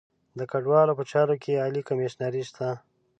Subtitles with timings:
[0.37, 2.67] د کډوالو په چارو کې عالي کمیشنري شته.